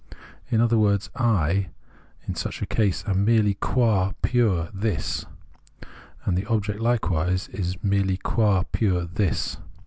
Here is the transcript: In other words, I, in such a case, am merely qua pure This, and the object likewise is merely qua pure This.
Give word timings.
In 0.49 0.61
other 0.61 0.79
words, 0.79 1.11
I, 1.15 1.69
in 2.27 2.33
such 2.33 2.59
a 2.59 2.65
case, 2.65 3.03
am 3.05 3.23
merely 3.23 3.53
qua 3.53 4.13
pure 4.23 4.69
This, 4.73 5.27
and 6.25 6.35
the 6.35 6.47
object 6.47 6.79
likewise 6.79 7.49
is 7.49 7.77
merely 7.83 8.17
qua 8.17 8.63
pure 8.71 9.05
This. 9.05 9.57